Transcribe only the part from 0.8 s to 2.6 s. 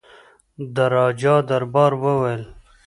راجا دربار وویل.